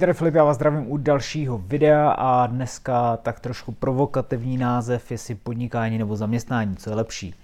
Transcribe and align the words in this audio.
Tady 0.00 0.12
Filip, 0.12 0.34
já 0.34 0.44
vás 0.44 0.56
zdravím 0.56 0.90
u 0.90 0.96
dalšího 0.96 1.58
videa 1.58 2.10
a 2.10 2.46
dneska 2.46 3.16
tak 3.16 3.40
trošku 3.40 3.72
provokativní 3.72 4.58
název, 4.58 5.10
jestli 5.10 5.34
podnikání 5.34 5.98
nebo 5.98 6.16
zaměstnání, 6.16 6.76
co 6.76 6.90
je 6.90 6.96
lepší. 6.96 7.34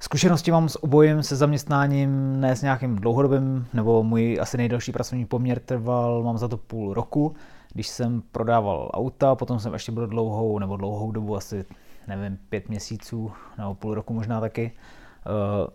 Zkušenosti 0.00 0.50
mám 0.50 0.68
s 0.68 0.84
obojím, 0.84 1.22
se 1.22 1.36
zaměstnáním, 1.36 2.40
ne 2.40 2.56
s 2.56 2.62
nějakým 2.62 2.96
dlouhodobým, 2.96 3.66
nebo 3.72 4.02
můj 4.02 4.38
asi 4.40 4.56
nejdelší 4.56 4.92
pracovní 4.92 5.24
poměr 5.24 5.58
trval, 5.58 6.22
mám 6.22 6.38
za 6.38 6.48
to 6.48 6.56
půl 6.56 6.94
roku, 6.94 7.34
když 7.72 7.88
jsem 7.88 8.22
prodával 8.32 8.90
auta, 8.94 9.34
potom 9.34 9.58
jsem 9.58 9.72
ještě 9.72 9.92
byl 9.92 10.06
dlouhou, 10.06 10.58
nebo 10.58 10.76
dlouhou 10.76 11.12
dobu, 11.12 11.36
asi 11.36 11.64
nevím, 12.08 12.38
pět 12.48 12.68
měsíců, 12.68 13.32
nebo 13.58 13.74
půl 13.74 13.94
roku 13.94 14.14
možná 14.14 14.40
taky, 14.40 14.72
uh, 15.26 15.70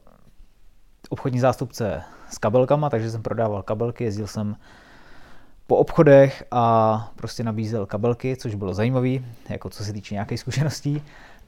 obchodní 1.10 1.40
zástupce 1.40 2.04
s 2.30 2.38
kabelkama, 2.38 2.90
takže 2.90 3.12
jsem 3.12 3.24
prodával 3.24 3.64
kabelky, 3.64 4.04
jezdil 4.04 4.28
jsem 4.28 4.56
po 5.68 5.76
obchodech 5.76 6.44
a 6.52 7.12
prostě 7.16 7.44
nabízel 7.44 7.86
kabelky, 7.86 8.38
což 8.38 8.56
bylo 8.56 8.74
zajímavé, 8.74 9.10
jako 9.50 9.70
co 9.70 9.86
se 9.86 9.94
týče 9.94 10.16
nějakých 10.16 10.40
zkušeností. 10.40 11.02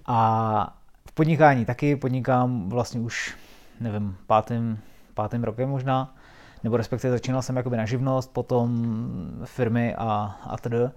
A 0.06 0.78
v 1.10 1.12
podnikání 1.12 1.66
taky 1.66 1.96
podnikám 1.96 2.70
vlastně 2.70 3.00
už, 3.00 3.36
nevím, 3.80 4.18
pátým, 4.28 4.80
pátým 5.14 5.44
rokem 5.44 5.70
možná, 5.70 6.16
nebo 6.64 6.78
respektive 6.78 7.12
začínal 7.12 7.42
jsem 7.42 7.58
jakoby 7.58 7.78
na 7.78 7.86
živnost, 7.86 8.34
potom 8.34 8.86
firmy 9.46 9.96
a, 9.96 10.40
a 10.44 10.58
td. 10.58 10.94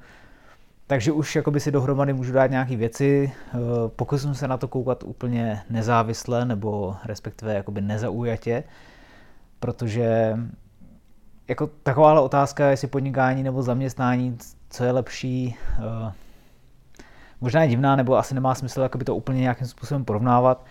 Takže 0.87 1.12
už 1.12 1.37
jakoby 1.37 1.61
si 1.61 1.70
dohromady 1.70 2.12
můžu 2.12 2.33
dát 2.33 2.47
nějaké 2.47 2.77
věci, 2.77 3.33
eh, 3.33 3.59
pokusím 3.97 4.34
se 4.34 4.48
na 4.48 4.57
to 4.57 4.69
koukat 4.69 5.03
úplně 5.03 5.62
nezávisle, 5.70 6.45
nebo 6.45 6.97
respektive 7.05 7.55
jakoby 7.55 7.81
nezaujatě, 7.81 8.65
protože 9.61 10.37
jako 11.49 11.67
taková 11.83 12.21
otázka, 12.21 12.71
jestli 12.71 12.89
podnikání 12.89 13.43
nebo 13.43 13.63
zaměstnání, 13.63 14.39
co 14.71 14.85
je 14.85 14.93
lepší, 14.93 15.57
eh, 15.79 16.13
možná 17.41 17.62
je 17.62 17.69
divná, 17.69 17.97
nebo 17.97 18.17
asi 18.17 18.34
nemá 18.34 18.55
smysl 18.55 18.81
jakoby 18.81 19.05
to 19.05 19.17
úplně 19.17 19.41
nějakým 19.41 19.67
způsobem 19.67 20.05
porovnávat. 20.05 20.67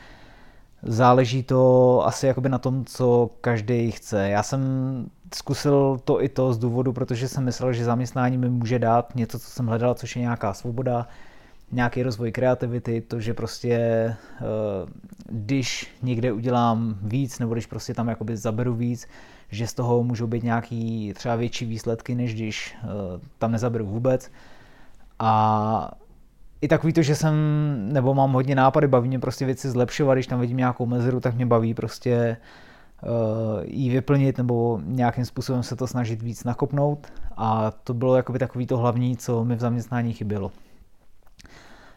Záleží 0.83 1.44
to 1.44 2.02
asi 2.05 2.28
jakoby 2.28 2.50
na 2.50 2.58
tom, 2.58 2.86
co 2.86 3.30
každý 3.41 3.91
chce. 3.91 4.30
Já 4.30 4.44
jsem 4.44 4.61
zkusil 5.36 6.00
to 6.03 6.23
i 6.23 6.30
to 6.30 6.53
z 6.53 6.58
důvodu, 6.58 6.94
protože 6.94 7.28
jsem 7.28 7.44
myslel, 7.44 7.73
že 7.73 7.85
zaměstnání 7.85 8.38
mi 8.38 8.50
může 8.50 8.80
dát 8.80 9.16
něco, 9.16 9.39
co 9.39 9.50
jsem 9.50 9.67
hledal, 9.67 9.94
což 9.94 10.16
je 10.16 10.22
nějaká 10.22 10.53
svoboda, 10.53 11.08
nějaký 11.72 12.03
rozvoj 12.03 12.31
kreativity, 12.31 13.02
to, 13.02 13.19
že 13.19 13.33
prostě 13.33 13.75
eh, 13.75 14.16
když 15.25 15.95
někde 16.02 16.31
udělám 16.31 16.95
víc, 17.02 17.39
nebo 17.39 17.53
když 17.53 17.66
prostě 17.66 17.94
tam 17.94 18.08
jakoby 18.08 18.38
zaberu 18.38 18.73
víc, 18.73 19.08
že 19.52 19.67
z 19.67 19.73
toho 19.73 20.03
můžou 20.03 20.27
být 20.27 20.44
nějaký 20.44 21.13
třeba 21.13 21.35
větší 21.35 21.66
výsledky, 21.66 22.16
než 22.16 22.33
když 22.33 22.75
uh, 22.83 22.89
tam 23.38 23.52
nezaberu 23.52 23.85
vůbec. 23.85 24.31
A 25.19 25.91
i 26.61 26.67
takový 26.67 26.94
to, 26.94 27.02
že 27.02 27.16
jsem, 27.16 27.35
nebo 27.94 28.13
mám 28.13 28.33
hodně 28.33 28.55
nápady, 28.55 28.88
baví 28.88 29.07
mě 29.07 29.19
prostě 29.19 29.45
věci 29.45 29.69
zlepšovat, 29.69 30.13
když 30.13 30.27
tam 30.27 30.39
vidím 30.39 30.57
nějakou 30.57 30.85
mezeru, 30.85 31.19
tak 31.19 31.35
mě 31.35 31.45
baví 31.45 31.73
prostě 31.73 32.38
uh, 33.03 33.09
jí 33.63 33.89
vyplnit 33.89 34.38
nebo 34.38 34.79
nějakým 34.85 35.25
způsobem 35.25 35.63
se 35.63 35.75
to 35.75 35.88
snažit 35.88 36.22
víc 36.22 36.44
nakopnout 36.44 37.07
a 37.38 37.72
to 37.72 37.94
bylo 37.94 38.16
jakoby 38.16 38.39
takový 38.39 38.67
to 38.67 38.77
hlavní, 38.77 39.17
co 39.17 39.45
mi 39.45 39.55
v 39.55 39.59
zaměstnání 39.59 40.13
chybělo. 40.13 40.52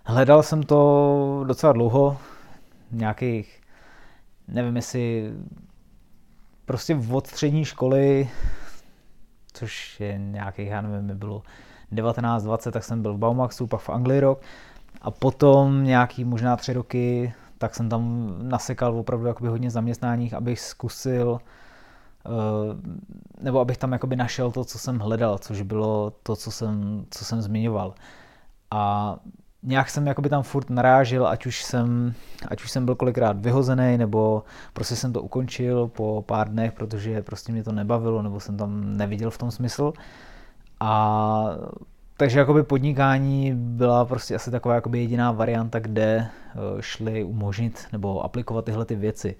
Hledal 0.05 0.43
jsem 0.43 0.63
to 0.63 1.45
docela 1.47 1.73
dlouho, 1.73 2.17
nějakých, 2.93 3.61
nevím 4.49 4.77
jestli 4.77 5.33
prostě 6.65 6.99
od 7.13 7.27
střední 7.27 7.65
školy, 7.65 8.31
což 9.53 10.01
je 10.01 10.19
nějakých, 10.19 10.69
já 10.69 10.81
nevím, 10.81 11.07
mi 11.07 11.15
bylo 11.15 11.43
19-20, 11.93 12.71
tak 12.71 12.85
jsem 12.85 13.03
byl 13.03 13.15
v 13.15 13.19
Baumaxu, 13.19 13.67
pak 13.67 13.81
v 13.81 13.91
Anglii 13.91 14.21
rok 14.21 14.43
a 15.03 15.11
potom 15.11 15.85
nějaký 15.85 16.25
možná 16.25 16.57
tři 16.57 16.73
roky, 16.73 17.35
tak 17.59 17.75
jsem 17.75 17.89
tam 17.89 18.35
nasekal 18.43 18.99
opravdu 18.99 19.27
jakoby 19.27 19.49
hodně 19.49 19.71
zaměstnáních, 19.71 20.35
abych 20.35 20.61
zkusil 20.61 21.39
eh, 22.27 22.31
nebo 23.41 23.61
abych 23.61 23.79
tam 23.79 23.93
jakoby 23.93 24.17
našel 24.17 24.51
to, 24.51 24.65
co 24.65 24.79
jsem 24.79 24.99
hledal, 24.99 25.39
což 25.39 25.63
bylo 25.63 26.13
to, 26.23 26.37
co 26.37 26.51
jsem, 26.51 27.07
co 27.11 27.25
jsem 27.25 27.43
zmiňoval. 27.43 27.95
A 28.71 29.17
nějak 29.65 29.91
jsem 29.91 30.07
jakoby 30.07 30.29
tam 30.29 30.43
furt 30.43 30.71
narážil, 30.71 31.27
ať 31.27 31.47
už 31.47 31.65
jsem, 31.65 32.15
ať 32.49 32.63
už 32.63 32.71
jsem 32.71 32.85
byl 32.85 32.95
kolikrát 32.95 33.37
vyhozený, 33.41 33.99
nebo 33.99 34.43
prostě 34.73 34.97
jsem 34.97 35.13
to 35.13 35.23
ukončil 35.23 35.89
po 35.89 36.25
pár 36.27 36.49
dnech, 36.49 36.73
protože 36.73 37.23
prostě 37.23 37.53
mě 37.53 37.65
to 37.65 37.73
nebavilo, 37.73 38.23
nebo 38.23 38.41
jsem 38.41 38.57
tam 38.57 38.97
neviděl 38.97 39.31
v 39.31 39.39
tom 39.39 39.51
smysl. 39.51 39.93
A 40.81 41.51
takže 42.17 42.39
jakoby 42.39 42.63
podnikání 42.63 43.53
byla 43.55 44.05
prostě 44.05 44.35
asi 44.35 44.51
taková 44.51 44.75
jakoby 44.75 44.99
jediná 44.99 45.33
varianta, 45.33 45.79
kde 45.79 46.27
eh, 46.27 46.59
šli 46.81 47.25
umožnit 47.25 47.87
nebo 47.93 48.25
aplikovat 48.25 48.65
tyhle 48.65 48.85
ty 48.85 48.97
věci. 48.97 49.37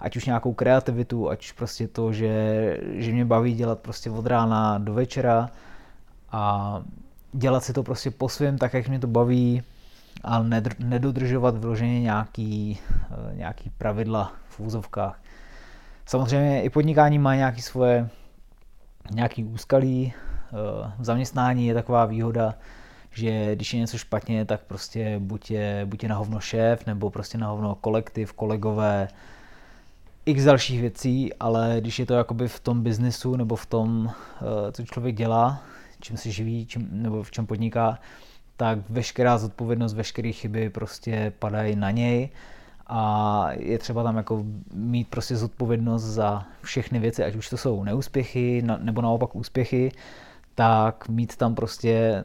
Ať 0.00 0.16
už 0.16 0.26
nějakou 0.26 0.52
kreativitu, 0.52 1.30
ať 1.30 1.52
prostě 1.52 1.88
to, 1.88 2.12
že, 2.12 2.78
že 2.92 3.12
mě 3.12 3.24
baví 3.24 3.54
dělat 3.54 3.78
prostě 3.78 4.10
od 4.10 4.26
rána 4.26 4.78
do 4.78 4.94
večera 4.94 5.50
a 6.32 6.82
dělat 7.32 7.64
si 7.64 7.72
to 7.72 7.82
prostě 7.82 8.10
po 8.10 8.28
svém, 8.28 8.58
tak 8.58 8.74
jak 8.74 8.88
mě 8.88 8.98
to 8.98 9.06
baví, 9.06 9.62
a 10.24 10.42
nedodržovat 10.78 11.56
vyloženě 11.56 12.00
nějaký, 12.00 12.78
eh, 12.90 13.36
nějaký 13.36 13.70
pravidla 13.78 14.32
v 14.48 14.60
úzovkách. 14.60 15.20
Samozřejmě 16.06 16.62
i 16.62 16.70
podnikání 16.70 17.18
má 17.18 17.34
nějaké 17.34 17.62
svoje 17.62 18.08
nějaký 19.10 19.44
úskalí. 19.44 20.12
Eh, 20.12 20.92
v 20.98 21.04
zaměstnání 21.04 21.66
je 21.66 21.74
taková 21.74 22.06
výhoda, 22.06 22.54
že 23.10 23.56
když 23.56 23.74
je 23.74 23.80
něco 23.80 23.98
špatně, 23.98 24.44
tak 24.44 24.60
prostě 24.60 25.18
buď 25.18 25.50
je, 25.50 25.86
buď 25.86 26.02
je 26.02 26.08
na 26.08 26.16
hovno 26.16 26.40
šéf, 26.40 26.86
nebo 26.86 27.10
prostě 27.10 27.38
na 27.38 27.48
hovno 27.48 27.74
kolektiv, 27.74 28.32
kolegové, 28.32 29.08
x 30.26 30.44
dalších 30.44 30.80
věcí, 30.80 31.34
ale 31.34 31.76
když 31.80 31.98
je 31.98 32.06
to 32.06 32.14
jakoby 32.14 32.48
v 32.48 32.60
tom 32.60 32.82
biznesu 32.82 33.36
nebo 33.36 33.56
v 33.56 33.66
tom, 33.66 34.10
eh, 34.10 34.72
co 34.72 34.82
člověk 34.82 35.16
dělá, 35.16 35.62
čím 36.00 36.16
se 36.16 36.30
živí, 36.30 36.66
čím, 36.66 36.88
nebo 36.92 37.22
v 37.22 37.30
čem 37.30 37.46
podniká, 37.46 37.98
tak 38.56 38.78
veškerá 38.88 39.38
zodpovědnost, 39.38 39.94
veškeré 39.94 40.32
chyby 40.32 40.70
prostě 40.70 41.32
padají 41.38 41.76
na 41.76 41.90
něj 41.90 42.28
a 42.86 43.46
je 43.52 43.78
třeba 43.78 44.02
tam 44.02 44.16
jako 44.16 44.44
mít 44.74 45.08
prostě 45.08 45.36
zodpovědnost 45.36 46.02
za 46.02 46.44
všechny 46.62 46.98
věci, 46.98 47.24
ať 47.24 47.34
už 47.34 47.48
to 47.48 47.56
jsou 47.56 47.84
neúspěchy 47.84 48.62
nebo 48.62 49.02
naopak 49.02 49.36
úspěchy, 49.36 49.92
tak 50.54 51.08
mít 51.08 51.36
tam 51.36 51.54
prostě 51.54 52.24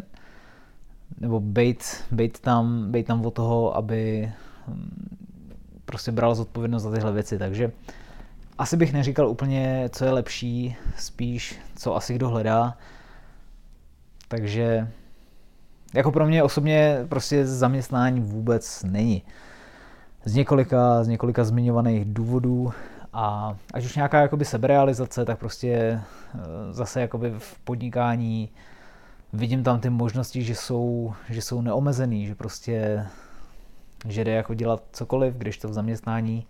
nebo 1.20 1.40
být, 1.40 2.04
být, 2.12 2.40
tam, 2.40 2.92
být 2.92 3.08
tam 3.08 3.26
od 3.26 3.34
toho, 3.34 3.76
aby 3.76 4.32
hm, 4.68 5.18
prostě 5.86 6.12
bral 6.12 6.36
zodpovědnost 6.36 6.84
za 6.84 6.92
tyhle 6.92 7.12
věci. 7.12 7.38
Takže 7.38 7.72
asi 8.58 8.78
bych 8.78 8.94
neříkal 8.94 9.30
úplně, 9.30 9.90
co 9.92 10.06
je 10.06 10.12
lepší, 10.12 10.76
spíš 10.98 11.60
co 11.76 11.96
asi 11.96 12.14
kdo 12.14 12.30
hledá. 12.30 12.78
Takže 14.36 14.88
jako 15.94 16.12
pro 16.12 16.28
mě 16.28 16.44
osobně 16.44 17.06
prostě 17.10 17.46
zaměstnání 17.46 18.22
vůbec 18.22 18.84
není. 18.84 19.24
Z 20.26 20.36
několika, 20.36 21.04
z 21.04 21.08
několika 21.08 21.44
zmiňovaných 21.44 22.06
důvodů 22.06 22.74
a 23.14 23.56
až 23.74 23.86
už 23.86 23.96
nějaká 23.96 24.22
jakoby 24.22 24.46
seberealizace, 24.46 25.26
tak 25.26 25.40
prostě 25.40 25.70
eh, 25.70 26.02
zase 26.72 27.02
jakoby 27.02 27.34
v 27.38 27.60
podnikání 27.60 28.50
vidím 29.34 29.64
tam 29.64 29.80
ty 29.80 29.90
možnosti, 29.90 30.44
že 30.44 30.56
jsou, 30.56 31.14
že 31.30 31.42
jsou 31.42 31.62
neomezený, 31.62 32.28
že 32.28 32.36
prostě 32.36 33.06
že 34.08 34.24
jde 34.24 34.32
jako 34.32 34.54
dělat 34.54 34.84
cokoliv, 34.92 35.36
když 35.36 35.58
to 35.58 35.68
v 35.68 35.74
zaměstnání 35.74 36.48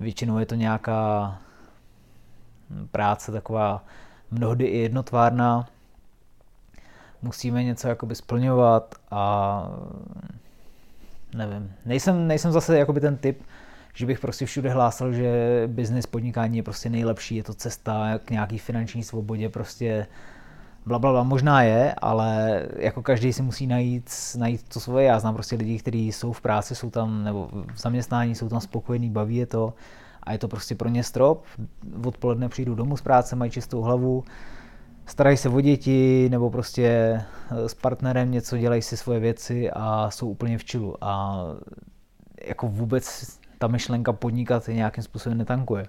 většinou 0.00 0.38
je 0.38 0.46
to 0.46 0.54
nějaká 0.54 1.38
práce 2.90 3.32
taková 3.32 3.84
mnohdy 4.30 4.64
i 4.64 4.78
jednotvárná, 4.78 5.68
musíme 7.22 7.64
něco 7.64 7.88
jakoby 7.88 8.14
splňovat 8.14 8.94
a 9.10 9.70
nevím, 11.34 11.72
nejsem, 11.86 12.26
nejsem 12.26 12.52
zase 12.52 12.78
jakoby 12.78 13.00
ten 13.00 13.16
typ, 13.16 13.42
že 13.94 14.06
bych 14.06 14.20
prostě 14.20 14.46
všude 14.46 14.70
hlásal, 14.70 15.12
že 15.12 15.62
biznis 15.66 16.06
podnikání 16.06 16.56
je 16.56 16.62
prostě 16.62 16.90
nejlepší, 16.90 17.36
je 17.36 17.42
to 17.42 17.54
cesta 17.54 18.18
k 18.24 18.30
nějaký 18.30 18.58
finanční 18.58 19.02
svobodě, 19.02 19.48
prostě 19.48 20.06
bla, 20.86 20.98
bla, 20.98 21.12
bla, 21.12 21.22
možná 21.22 21.62
je, 21.62 21.94
ale 21.94 22.62
jako 22.76 23.02
každý 23.02 23.32
si 23.32 23.42
musí 23.42 23.66
najít, 23.66 24.10
najít 24.38 24.68
to 24.68 24.80
svoje. 24.80 25.06
Já 25.06 25.18
znám 25.18 25.34
prostě 25.34 25.56
lidi, 25.56 25.78
kteří 25.78 26.12
jsou 26.12 26.32
v 26.32 26.40
práci, 26.40 26.74
jsou 26.74 26.90
tam, 26.90 27.24
nebo 27.24 27.48
v 27.74 27.80
zaměstnání, 27.80 28.34
jsou 28.34 28.48
tam 28.48 28.60
spokojení, 28.60 29.10
baví 29.10 29.36
je 29.36 29.46
to 29.46 29.74
a 30.22 30.32
je 30.32 30.38
to 30.38 30.48
prostě 30.48 30.74
pro 30.74 30.88
ně 30.88 31.04
strop. 31.04 31.44
Odpoledne 32.04 32.48
přijdu 32.48 32.74
domů 32.74 32.96
z 32.96 33.02
práce, 33.02 33.36
mají 33.36 33.50
čistou 33.50 33.82
hlavu, 33.82 34.24
starají 35.10 35.36
se 35.36 35.48
o 35.48 35.60
děti 35.60 36.28
nebo 36.30 36.50
prostě 36.50 36.86
eh, 36.86 37.68
s 37.68 37.74
partnerem 37.74 38.30
něco, 38.30 38.58
dělají 38.58 38.82
si 38.82 38.96
svoje 38.96 39.20
věci 39.20 39.70
a 39.70 40.10
jsou 40.10 40.28
úplně 40.28 40.58
v 40.58 40.64
čilu 40.64 40.96
a 41.00 41.40
jako 42.44 42.68
vůbec 42.68 43.26
ta 43.58 43.66
myšlenka 43.66 44.12
podnikat 44.12 44.68
je 44.68 44.74
nějakým 44.74 45.04
způsobem 45.04 45.38
netankuje. 45.38 45.86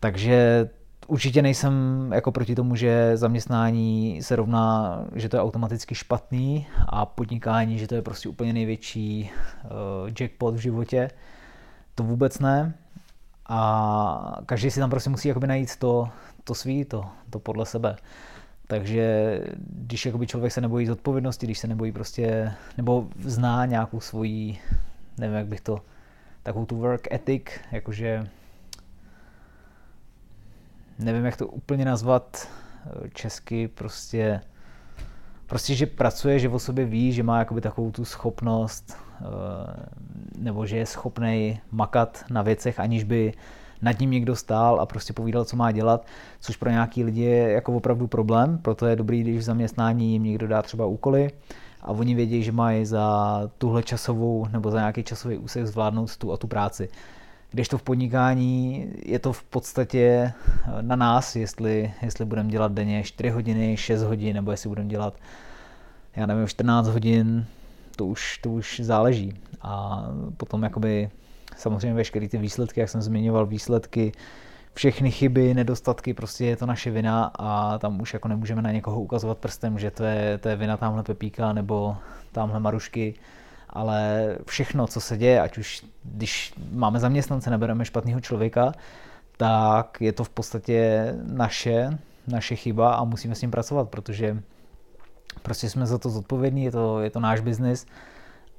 Takže 0.00 0.68
určitě 1.06 1.42
nejsem 1.42 1.72
jako 2.14 2.32
proti 2.32 2.54
tomu, 2.54 2.76
že 2.76 3.16
zaměstnání 3.16 4.22
se 4.22 4.36
rovná, 4.36 4.98
že 5.14 5.28
to 5.28 5.36
je 5.36 5.42
automaticky 5.42 5.94
špatný 5.94 6.66
a 6.88 7.06
podnikání, 7.06 7.78
že 7.78 7.86
to 7.86 7.94
je 7.94 8.02
prostě 8.02 8.28
úplně 8.28 8.52
největší 8.52 9.30
uh, 9.64 10.10
jackpot 10.20 10.54
v 10.54 10.58
životě. 10.58 11.10
To 11.94 12.02
vůbec 12.02 12.38
ne. 12.38 12.74
A 13.48 14.38
každý 14.46 14.70
si 14.70 14.80
tam 14.80 14.90
prostě 14.90 15.10
musí 15.10 15.28
jakoby 15.28 15.46
najít 15.46 15.76
to, 15.76 16.08
to 16.44 16.54
svý, 16.54 16.84
to, 16.84 17.04
to 17.30 17.38
podle 17.38 17.66
sebe. 17.66 17.96
Takže 18.66 19.38
když 19.56 20.06
jakoby 20.06 20.26
člověk 20.26 20.52
se 20.52 20.60
nebojí 20.60 20.86
zodpovědnosti, 20.86 21.46
když 21.46 21.58
se 21.58 21.66
nebojí 21.66 21.92
prostě, 21.92 22.52
nebo 22.76 23.08
zná 23.20 23.66
nějakou 23.66 24.00
svoji, 24.00 24.58
nevím 25.18 25.36
jak 25.36 25.46
bych 25.46 25.60
to, 25.60 25.82
takovou 26.42 26.66
tu 26.66 26.76
work 26.76 27.12
ethic, 27.12 27.42
jakože 27.72 28.26
nevím 30.98 31.24
jak 31.24 31.36
to 31.36 31.46
úplně 31.46 31.84
nazvat 31.84 32.48
eh, 32.86 33.08
česky, 33.08 33.68
prostě 33.68 34.40
prostě, 35.52 35.74
že 35.74 35.86
pracuje, 35.86 36.38
že 36.38 36.48
o 36.48 36.58
sobě 36.58 36.84
ví, 36.84 37.12
že 37.12 37.22
má 37.22 37.38
jakoby 37.38 37.60
takovou 37.60 37.90
tu 37.90 38.04
schopnost, 38.04 38.96
eh, 39.20 39.24
nebo 40.38 40.66
že 40.66 40.76
je 40.76 40.86
schopný 40.86 41.60
makat 41.70 42.24
na 42.30 42.42
věcech, 42.42 42.80
aniž 42.80 43.04
by 43.04 43.32
nad 43.82 44.00
ním 44.00 44.10
někdo 44.10 44.36
stál 44.36 44.80
a 44.80 44.86
prostě 44.86 45.12
povídal, 45.12 45.44
co 45.44 45.56
má 45.56 45.72
dělat, 45.72 46.06
což 46.40 46.56
pro 46.56 46.70
nějaký 46.70 47.04
lidi 47.04 47.22
je 47.22 47.52
jako 47.52 47.72
opravdu 47.72 48.06
problém, 48.06 48.58
proto 48.58 48.86
je 48.86 48.96
dobrý, 48.96 49.22
když 49.22 49.36
v 49.36 49.42
zaměstnání 49.42 50.12
jim 50.12 50.22
někdo 50.22 50.48
dá 50.48 50.62
třeba 50.62 50.86
úkoly 50.86 51.30
a 51.82 51.90
oni 51.90 52.14
vědí, 52.14 52.42
že 52.42 52.52
mají 52.52 52.86
za 52.86 53.40
tuhle 53.58 53.82
časovou 53.82 54.46
nebo 54.52 54.70
za 54.70 54.78
nějaký 54.78 55.02
časový 55.02 55.38
úsek 55.38 55.66
zvládnout 55.66 56.16
tu 56.16 56.32
a 56.32 56.36
tu 56.36 56.46
práci. 56.46 56.88
Když 57.50 57.68
to 57.68 57.78
v 57.78 57.82
podnikání 57.82 58.86
je 59.04 59.18
to 59.18 59.32
v 59.32 59.42
podstatě 59.42 60.32
na 60.80 60.96
nás, 60.96 61.36
jestli, 61.36 61.92
jestli 62.02 62.24
budeme 62.24 62.50
dělat 62.50 62.72
denně 62.72 63.02
4 63.02 63.30
hodiny, 63.30 63.76
6 63.76 64.02
hodin, 64.02 64.34
nebo 64.34 64.50
jestli 64.50 64.68
budeme 64.68 64.88
dělat, 64.88 65.14
já 66.16 66.26
nevím, 66.26 66.46
14 66.46 66.88
hodin, 66.88 67.46
to 67.96 68.06
už, 68.06 68.38
to 68.38 68.50
už 68.50 68.80
záleží. 68.84 69.34
A 69.62 70.04
potom 70.36 70.62
jakoby 70.62 71.10
samozřejmě 71.56 71.94
veškeré 71.94 72.28
ty 72.28 72.38
výsledky, 72.38 72.80
jak 72.80 72.88
jsem 72.88 73.02
zmiňoval, 73.02 73.46
výsledky, 73.46 74.12
všechny 74.74 75.10
chyby, 75.10 75.54
nedostatky, 75.54 76.14
prostě 76.14 76.44
je 76.44 76.56
to 76.56 76.66
naše 76.66 76.90
vina 76.90 77.30
a 77.38 77.78
tam 77.78 78.00
už 78.00 78.14
jako 78.14 78.28
nemůžeme 78.28 78.62
na 78.62 78.70
někoho 78.70 79.00
ukazovat 79.00 79.38
prstem, 79.38 79.78
že 79.78 79.90
to 79.90 80.04
je, 80.04 80.38
to 80.38 80.48
je 80.48 80.56
vina 80.56 80.76
tamhle 80.76 81.02
Pepíka 81.02 81.52
nebo 81.52 81.96
tamhle 82.32 82.60
Marušky, 82.60 83.14
ale 83.70 84.28
všechno, 84.46 84.86
co 84.86 85.00
se 85.00 85.18
děje, 85.18 85.40
ať 85.40 85.58
už 85.58 85.84
když 86.04 86.54
máme 86.72 87.00
zaměstnance, 87.00 87.50
nebereme 87.50 87.84
špatného 87.84 88.20
člověka, 88.20 88.72
tak 89.36 89.96
je 90.00 90.12
to 90.12 90.24
v 90.24 90.28
podstatě 90.28 91.12
naše, 91.32 91.98
naše 92.26 92.56
chyba 92.56 92.94
a 92.94 93.04
musíme 93.04 93.34
s 93.34 93.40
tím 93.40 93.50
pracovat, 93.50 93.88
protože 93.88 94.42
prostě 95.42 95.70
jsme 95.70 95.86
za 95.86 95.98
to 95.98 96.10
zodpovědní, 96.10 96.64
je 96.64 96.70
to, 96.70 97.00
je 97.00 97.10
to 97.10 97.20
náš 97.20 97.40
biznis 97.40 97.86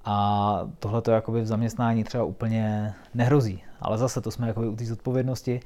a 0.05 0.69
tohle 0.79 1.01
to 1.01 1.11
jakoby 1.11 1.41
v 1.41 1.45
zaměstnání 1.45 2.03
třeba 2.03 2.23
úplně 2.23 2.94
nehrozí. 3.13 3.63
Ale 3.81 3.97
zase 3.97 4.21
to 4.21 4.31
jsme 4.31 4.47
jakoby 4.47 4.67
u 4.67 4.75
té 4.75 4.85
zodpovědnosti. 4.85 5.59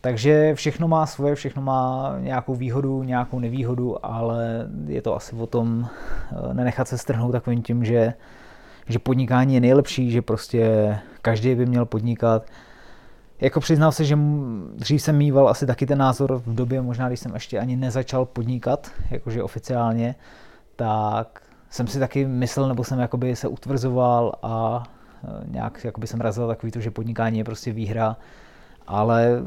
Takže 0.00 0.54
všechno 0.54 0.88
má 0.88 1.06
svoje, 1.06 1.34
všechno 1.34 1.62
má 1.62 2.14
nějakou 2.20 2.54
výhodu, 2.54 3.02
nějakou 3.02 3.38
nevýhodu, 3.38 4.06
ale 4.06 4.68
je 4.86 5.02
to 5.02 5.16
asi 5.16 5.36
o 5.36 5.46
tom 5.46 5.88
eh, 5.88 6.54
nenechat 6.54 6.88
se 6.88 6.98
strhnout 6.98 7.32
takovým 7.32 7.62
tím, 7.62 7.84
že, 7.84 8.14
že 8.88 8.98
podnikání 8.98 9.54
je 9.54 9.60
nejlepší, 9.60 10.10
že 10.10 10.22
prostě 10.22 10.96
každý 11.22 11.54
by 11.54 11.66
měl 11.66 11.86
podnikat. 11.86 12.46
Jako 13.40 13.60
přiznal 13.60 13.92
se, 13.92 14.04
že 14.04 14.18
dřív 14.76 15.02
jsem 15.02 15.16
mýval 15.16 15.48
asi 15.48 15.66
taky 15.66 15.86
ten 15.86 15.98
názor 15.98 16.42
v 16.46 16.54
době, 16.54 16.82
možná 16.82 17.08
když 17.08 17.20
jsem 17.20 17.34
ještě 17.34 17.58
ani 17.58 17.76
nezačal 17.76 18.24
podnikat, 18.24 18.90
jakože 19.10 19.42
oficiálně, 19.42 20.14
tak 20.76 21.42
jsem 21.74 21.86
si 21.86 21.98
taky 21.98 22.26
myslel, 22.26 22.68
nebo 22.68 22.84
jsem 22.84 23.00
jakoby 23.00 23.36
se 23.36 23.48
utvrzoval 23.48 24.32
a 24.42 24.82
e, 25.24 25.50
nějak 25.50 25.84
jakoby 25.84 26.06
jsem 26.06 26.20
razil 26.20 26.48
takový 26.48 26.72
to, 26.72 26.80
že 26.80 26.90
podnikání 26.90 27.38
je 27.38 27.44
prostě 27.44 27.72
výhra, 27.72 28.16
ale 28.86 29.42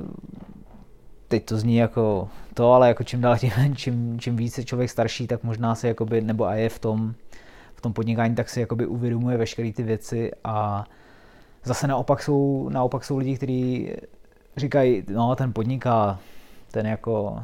teď 1.27 1.45
to 1.45 1.57
zní 1.57 1.75
jako 1.75 2.29
to, 2.53 2.73
ale 2.73 2.87
jako 2.87 3.03
čím 3.03 3.21
dál 3.21 3.37
tím, 3.37 3.51
čím, 3.75 4.19
čím 4.19 4.35
více 4.35 4.63
člověk 4.63 4.89
starší, 4.89 5.27
tak 5.27 5.43
možná 5.43 5.75
se 5.75 5.87
jakoby, 5.87 6.21
nebo 6.21 6.45
a 6.45 6.55
je 6.55 6.69
v 6.69 6.79
tom, 6.79 7.13
v 7.75 7.81
tom 7.81 7.93
podnikání, 7.93 8.35
tak 8.35 8.49
si 8.49 8.59
jakoby 8.59 8.85
uvědomuje 8.85 9.37
veškeré 9.37 9.71
ty 9.73 9.83
věci 9.83 10.31
a 10.43 10.85
zase 11.63 11.87
naopak 11.87 12.23
jsou, 12.23 12.69
naopak 12.69 13.03
jsou 13.03 13.17
lidi, 13.17 13.35
kteří 13.35 13.91
říkají, 14.57 15.03
no 15.13 15.35
ten 15.35 15.53
podniká, 15.53 16.19
ten 16.71 16.87
jako, 16.87 17.43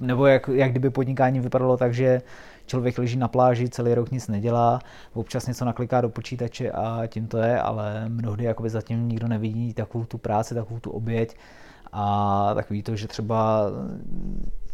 nebo 0.00 0.26
jak, 0.26 0.48
jak 0.48 0.70
kdyby 0.70 0.90
podnikání 0.90 1.40
vypadalo 1.40 1.76
tak, 1.76 1.94
že 1.94 2.22
člověk 2.66 2.98
leží 2.98 3.16
na 3.16 3.28
pláži, 3.28 3.68
celý 3.68 3.94
rok 3.94 4.10
nic 4.10 4.28
nedělá, 4.28 4.78
občas 5.14 5.46
něco 5.46 5.64
nakliká 5.64 6.00
do 6.00 6.08
počítače 6.08 6.70
a 6.70 7.06
tím 7.06 7.26
to 7.26 7.38
je, 7.38 7.60
ale 7.60 8.08
mnohdy 8.08 8.44
jakoby 8.44 8.70
zatím 8.70 9.08
nikdo 9.08 9.28
nevidí 9.28 9.74
takovou 9.74 10.04
tu 10.04 10.18
práci, 10.18 10.54
takovou 10.54 10.80
tu 10.80 10.90
oběť 10.90 11.36
a 11.92 12.54
takový 12.54 12.82
to, 12.82 12.96
že 12.96 13.08
třeba 13.08 13.62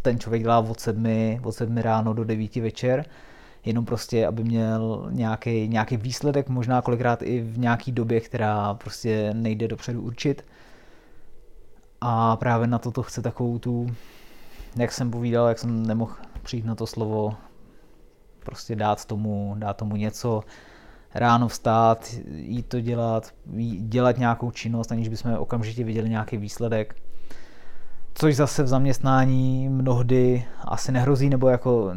ten 0.02 0.19
člověk 0.19 0.43
dělá 0.43 0.58
od 0.58 0.81
sedmi, 0.81 1.40
od 1.43 1.52
sedmi 1.52 1.82
ráno 1.82 2.12
do 2.12 2.25
devíti 2.25 2.61
večer, 2.61 3.05
jenom 3.64 3.85
prostě, 3.85 4.26
aby 4.26 4.44
měl 4.44 5.08
nějaký, 5.11 5.69
nějaký 5.69 5.96
výsledek, 5.96 6.49
možná 6.49 6.82
kolikrát 6.82 7.23
i 7.23 7.40
v 7.40 7.58
nějaký 7.58 7.93
době, 7.93 8.20
která 8.20 8.75
prostě 8.75 9.35
nejde 9.35 9.69
dopředu 9.69 10.02
určit. 10.02 10.44
A 12.00 12.37
právě 12.37 12.67
na 12.67 12.79
toto 12.79 13.02
chce 13.02 13.23
takovou 13.23 13.58
tu, 13.58 13.87
jak 14.76 14.93
jsem 14.93 15.11
povídal, 15.11 15.49
jak 15.49 15.58
jsem 15.58 15.87
nemohl 15.87 16.12
přijít 16.43 16.64
na 16.64 16.75
to 16.75 16.87
slovo, 16.87 17.35
prostě 18.49 18.77
dát 18.77 19.05
tomu, 19.05 19.55
dát 19.59 19.77
tomu 19.77 19.97
něco, 19.97 20.41
ráno 21.15 21.49
vstát, 21.49 22.15
jít 22.35 22.67
to 22.67 22.81
dělat, 22.81 23.35
dělat 23.79 24.19
nějakou 24.19 24.50
činnost, 24.50 24.93
aniž 24.93 25.09
bychom 25.09 25.35
okamžitě 25.35 25.85
viděli 25.85 26.09
nějaký 26.09 26.37
výsledek. 26.37 26.97
Což 28.15 28.37
zase 28.37 28.62
v 28.62 28.69
zaměstnání 28.69 29.69
mnohdy 29.69 30.45
asi 30.65 30.93
nehrozí, 30.93 31.29
nebo 31.29 31.49
jako 31.49 31.91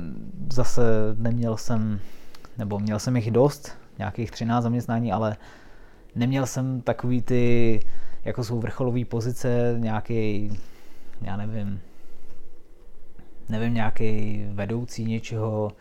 zase 0.53 0.81
neměl 1.18 1.57
jsem, 1.57 2.00
nebo 2.57 2.80
měl 2.80 3.00
jsem 3.00 3.15
jich 3.15 3.31
dost, 3.31 3.77
nějakých 3.98 4.31
13 4.31 4.63
zaměstnání, 4.63 5.12
ale 5.12 5.38
neměl 6.15 6.45
jsem 6.45 6.81
takový 6.81 7.21
ty, 7.21 7.80
jako 8.25 8.44
jsou 8.44 8.59
vrcholové 8.59 9.06
pozice, 9.06 9.75
nějaký, 9.77 10.51
já 11.21 11.38
nevím, 11.38 11.81
nevím, 13.50 13.74
nějaký 13.74 14.44
vedoucí 14.53 15.06
něčeho, 15.06 15.71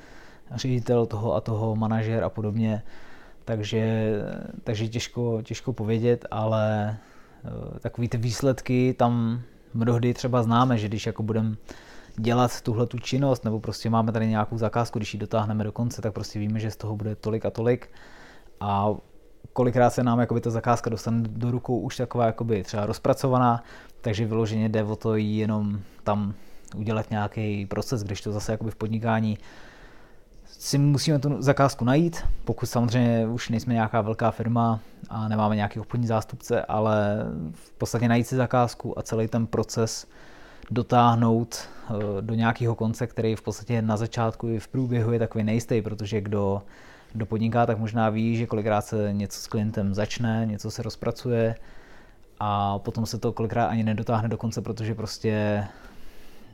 ředitel 0.55 1.07
toho 1.07 1.35
a 1.35 1.41
toho, 1.41 1.77
manažer 1.77 2.25
a 2.25 2.29
podobně, 2.29 2.83
takže, 3.45 4.13
takže 4.65 4.89
těžko, 4.89 5.43
těžko 5.43 5.73
povědět, 5.73 6.27
ale 6.31 6.97
eh, 7.45 7.79
takový 7.79 8.09
ty 8.09 8.19
výsledky 8.19 8.95
tam 8.99 9.41
mnohdy 9.75 10.15
třeba 10.15 10.43
známe, 10.43 10.79
že 10.79 10.89
když 10.89 11.07
jako 11.07 11.23
budeme 11.23 11.57
dělat 12.17 12.61
tuhle 12.61 12.87
tu 12.87 12.99
činnost, 12.99 13.45
nebo 13.45 13.61
prostě 13.61 13.91
máme 13.91 14.13
tady 14.13 14.29
nějakou 14.29 14.59
zakázku, 14.59 14.99
když 14.99 15.15
ji 15.15 15.21
dotáhneme 15.21 15.65
do 15.65 15.73
konce, 15.73 16.03
tak 16.03 16.13
prostě 16.13 16.39
víme, 16.39 16.61
že 16.61 16.71
z 16.71 16.77
toho 16.77 16.97
bude 16.97 17.17
tolik 17.17 17.45
a 17.47 17.51
tolik. 17.51 17.91
A 18.61 18.95
kolikrát 19.53 19.91
se 19.91 20.03
nám 20.03 20.21
jakoby 20.21 20.41
ta 20.41 20.51
zakázka 20.51 20.91
dostane 20.91 21.23
do 21.29 21.51
rukou 21.51 21.79
už 21.79 21.97
taková 21.97 22.27
jakoby 22.27 22.63
třeba 22.63 22.87
rozpracovaná, 22.87 23.63
takže 24.01 24.27
vyloženě 24.27 24.69
jde 24.69 24.85
o 24.85 24.97
to 24.97 25.17
jenom 25.17 25.81
tam 26.05 26.35
udělat 26.77 27.11
nějaký 27.11 27.67
proces, 27.67 28.03
když 28.03 28.21
to 28.21 28.33
zase 28.33 28.53
jakoby 28.53 28.71
v 28.71 28.77
podnikání 28.77 29.39
si 30.61 30.79
musíme 30.79 31.19
tu 31.19 31.43
zakázku 31.43 31.85
najít, 31.85 32.25
pokud 32.45 32.67
samozřejmě 32.67 33.27
už 33.27 33.49
nejsme 33.49 33.75
nějaká 33.75 34.01
velká 34.01 34.31
firma 34.31 34.81
a 35.09 35.29
nemáme 35.29 35.57
nějaký 35.57 35.81
obchodní 35.81 36.07
zástupce, 36.07 36.63
ale 36.63 37.27
v 37.53 37.73
podstatě 37.73 38.09
najít 38.09 38.27
si 38.27 38.37
zakázku 38.37 38.99
a 38.99 39.03
celý 39.03 39.29
ten 39.29 39.47
proces 39.47 40.07
dotáhnout 40.71 41.59
eh, 41.59 41.95
do 42.21 42.35
nějakého 42.35 42.75
konce, 42.75 43.07
který 43.07 43.37
v 43.37 43.43
podstatě 43.43 43.83
na 43.83 43.97
začátku 43.97 44.49
i 44.49 44.59
v 44.59 44.69
průběhu 44.69 45.13
je 45.13 45.19
takový 45.19 45.45
nejistý, 45.45 45.83
protože 45.83 46.21
kdo, 46.21 46.63
kdo 47.13 47.27
podniká, 47.27 47.67
tak 47.67 47.79
možná 47.79 48.11
ví, 48.11 48.37
že 48.37 48.47
kolikrát 48.47 48.81
se 48.81 49.13
něco 49.13 49.41
s 49.41 49.47
klientem 49.47 49.95
začne, 49.95 50.47
něco 50.47 50.71
se 50.71 50.83
rozpracuje 50.83 51.55
a 52.41 52.79
potom 52.79 53.07
se 53.07 53.19
to 53.19 53.33
kolikrát 53.33 53.67
ani 53.67 53.85
nedotáhne 53.85 54.29
do 54.29 54.37
konce, 54.37 54.61
protože 54.61 54.95
prostě 54.95 55.65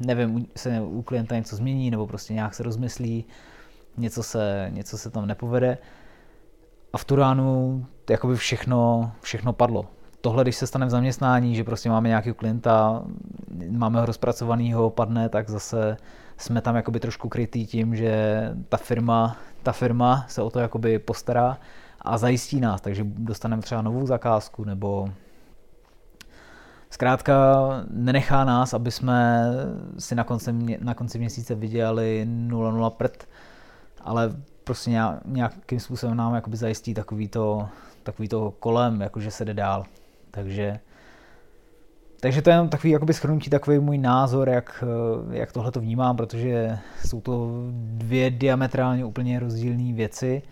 nevím, 0.00 0.46
se 0.56 0.80
u 0.80 1.02
klienta 1.02 1.36
něco 1.36 1.56
změní 1.56 1.90
nebo 1.90 2.06
prostě 2.06 2.34
nějak 2.34 2.54
se 2.54 2.62
rozmyslí 2.62 3.24
něco 3.96 4.22
se, 4.22 4.68
něco 4.70 4.98
se 4.98 5.10
tam 5.10 5.26
nepovede. 5.26 5.78
A 6.92 6.98
v 6.98 7.04
tu 7.04 7.16
ránu 7.16 7.86
jakoby 8.10 8.36
všechno, 8.36 9.12
všechno 9.20 9.52
padlo. 9.52 9.86
Tohle, 10.20 10.44
když 10.44 10.56
se 10.56 10.66
stane 10.66 10.86
v 10.86 10.90
zaměstnání, 10.90 11.56
že 11.56 11.64
prostě 11.64 11.88
máme 11.88 12.08
nějakého 12.08 12.34
klienta, 12.34 13.02
máme 13.70 14.00
ho 14.00 14.06
rozpracovanýho, 14.06 14.90
padne, 14.90 15.28
tak 15.28 15.50
zase 15.50 15.96
jsme 16.36 16.60
tam 16.60 16.76
jakoby 16.76 17.00
trošku 17.00 17.28
krytý 17.28 17.66
tím, 17.66 17.96
že 17.96 18.40
ta 18.68 18.76
firma, 18.76 19.36
ta 19.62 19.72
firma 19.72 20.24
se 20.28 20.42
o 20.42 20.50
to 20.50 20.60
jakoby 20.60 20.98
postará 20.98 21.58
a 22.00 22.18
zajistí 22.18 22.60
nás, 22.60 22.80
takže 22.80 23.04
dostaneme 23.04 23.62
třeba 23.62 23.82
novou 23.82 24.06
zakázku 24.06 24.64
nebo 24.64 25.08
zkrátka 26.90 27.34
nenechá 27.90 28.44
nás, 28.44 28.74
aby 28.74 28.90
jsme 28.90 29.46
si 29.98 30.14
na 30.14 30.24
konci, 30.24 30.52
na 30.80 30.94
konci 30.94 31.18
měsíce 31.18 31.54
vydělali 31.54 32.26
0,0 32.48 32.90
prd, 32.90 33.28
ale 34.06 34.32
prostě 34.64 34.90
nějakým 35.24 35.80
způsobem 35.80 36.16
nám 36.16 36.34
jakoby 36.34 36.56
zajistí 36.56 36.94
takový 36.94 37.28
to, 37.28 37.68
takový 38.02 38.28
to 38.28 38.50
kolem, 38.60 39.00
jakože 39.00 39.30
se 39.30 39.44
jde 39.44 39.54
dál. 39.54 39.84
Takže, 40.30 40.80
takže 42.20 42.42
to 42.42 42.50
je 42.50 42.54
jenom 42.54 42.68
takový 42.68 42.90
jakoby 42.90 43.14
schrnutí, 43.14 43.50
takový 43.50 43.78
můj 43.78 43.98
názor, 43.98 44.48
jak, 44.48 44.84
jak 45.30 45.52
tohle 45.52 45.72
to 45.72 45.80
vnímám, 45.80 46.16
protože 46.16 46.78
jsou 47.04 47.20
to 47.20 47.50
dvě 47.72 48.30
diametrálně 48.30 49.04
úplně 49.04 49.40
rozdílné 49.40 49.92
věci 49.92 50.42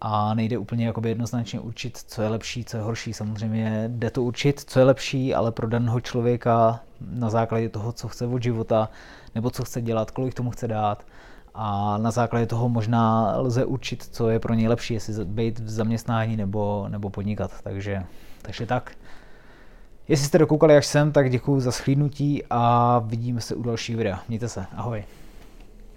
a 0.00 0.34
nejde 0.34 0.58
úplně 0.58 0.86
jakoby 0.86 1.08
jednoznačně 1.08 1.60
určit, 1.60 1.96
co 1.96 2.22
je 2.22 2.28
lepší, 2.28 2.64
co 2.64 2.76
je 2.76 2.82
horší. 2.82 3.12
Samozřejmě 3.12 3.84
jde 3.88 4.10
to 4.10 4.22
určit, 4.22 4.60
co 4.60 4.78
je 4.78 4.84
lepší, 4.84 5.34
ale 5.34 5.52
pro 5.52 5.68
daného 5.68 6.00
člověka 6.00 6.80
na 7.00 7.30
základě 7.30 7.68
toho, 7.68 7.92
co 7.92 8.08
chce 8.08 8.26
od 8.26 8.42
života, 8.42 8.88
nebo 9.34 9.50
co 9.50 9.64
chce 9.64 9.82
dělat, 9.82 10.10
kolik 10.10 10.34
tomu 10.34 10.50
chce 10.50 10.68
dát, 10.68 11.06
a 11.54 11.98
na 11.98 12.10
základě 12.10 12.46
toho 12.46 12.68
možná 12.68 13.34
lze 13.36 13.64
určit, 13.64 14.02
co 14.02 14.30
je 14.30 14.38
pro 14.40 14.54
něj 14.54 14.68
lepší, 14.68 14.94
jestli 14.94 15.24
být 15.24 15.58
v 15.58 15.70
zaměstnání 15.70 16.36
nebo, 16.36 16.86
nebo 16.88 17.10
podnikat. 17.10 17.50
Takže, 17.62 18.04
takže 18.42 18.66
tak. 18.66 18.92
Jestli 20.08 20.26
jste 20.26 20.38
dokoukali 20.38 20.76
až 20.76 20.86
sem, 20.86 21.12
tak 21.12 21.30
děkuji 21.30 21.60
za 21.60 21.72
schlídnutí 21.72 22.42
a 22.50 22.98
vidíme 22.98 23.40
se 23.40 23.54
u 23.54 23.62
dalších 23.62 23.96
videa. 23.96 24.20
Mějte 24.28 24.48
se, 24.48 24.66
ahoj. 24.76 25.04